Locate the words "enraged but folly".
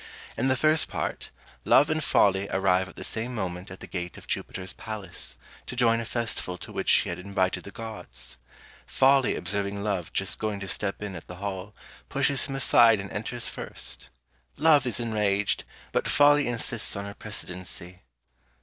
14.99-16.47